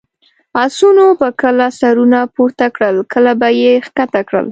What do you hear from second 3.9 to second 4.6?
کښته کړل.